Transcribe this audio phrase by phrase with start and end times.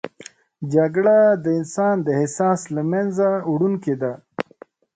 [0.73, 4.13] جګړه د انسان د احساس له منځه وړونکې ده